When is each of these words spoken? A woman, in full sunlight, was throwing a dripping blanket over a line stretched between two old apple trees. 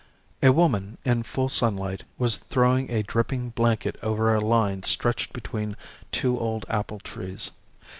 A 0.41 0.49
woman, 0.51 0.97
in 1.05 1.21
full 1.21 1.47
sunlight, 1.47 2.01
was 2.17 2.37
throwing 2.37 2.89
a 2.89 3.03
dripping 3.03 3.51
blanket 3.51 3.99
over 4.01 4.33
a 4.33 4.41
line 4.41 4.81
stretched 4.81 5.31
between 5.31 5.77
two 6.11 6.39
old 6.39 6.65
apple 6.69 6.97
trees. 6.97 7.51